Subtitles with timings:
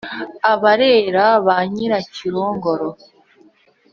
[0.51, 2.89] abarera ba nyirakirongoro.